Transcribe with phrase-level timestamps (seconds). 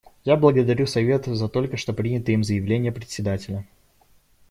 [0.23, 3.67] Я благодарю Совет за только что принятое им заявление Председателя.